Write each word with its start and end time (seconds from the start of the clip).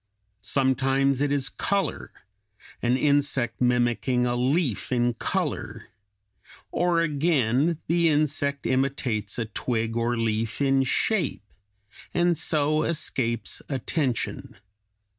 Sometimes 0.41 1.21
it 1.21 1.31
is 1.31 1.47
color, 1.47 2.11
an 2.81 2.97
insect 2.97 3.61
mimicking 3.61 4.25
a 4.25 4.35
leaf 4.35 4.91
in 4.91 5.13
color; 5.13 5.89
or 6.71 7.01
again, 7.01 7.77
the 7.85 8.09
insect 8.09 8.65
imitates 8.65 9.37
a 9.37 9.45
twig 9.45 9.95
or 9.95 10.17
leaf 10.17 10.59
in 10.59 10.81
shape, 10.83 11.43
and 12.15 12.35
so 12.35 12.81
escapes 12.81 13.61
attention. 13.69 14.57